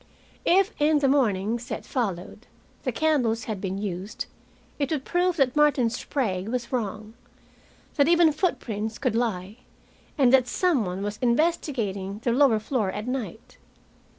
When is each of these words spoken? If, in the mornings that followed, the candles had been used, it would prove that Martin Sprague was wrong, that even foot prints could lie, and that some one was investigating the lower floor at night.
If, 0.47 0.71
in 0.81 0.97
the 0.97 1.07
mornings 1.07 1.67
that 1.67 1.85
followed, 1.85 2.47
the 2.81 2.91
candles 2.91 3.43
had 3.43 3.61
been 3.61 3.77
used, 3.77 4.25
it 4.79 4.89
would 4.89 5.05
prove 5.05 5.37
that 5.37 5.55
Martin 5.55 5.91
Sprague 5.91 6.47
was 6.49 6.71
wrong, 6.71 7.13
that 7.97 8.07
even 8.07 8.31
foot 8.31 8.57
prints 8.57 8.97
could 8.97 9.13
lie, 9.15 9.57
and 10.17 10.33
that 10.33 10.47
some 10.47 10.85
one 10.85 11.03
was 11.03 11.19
investigating 11.21 12.17
the 12.23 12.31
lower 12.31 12.57
floor 12.57 12.89
at 12.91 13.05
night. 13.07 13.59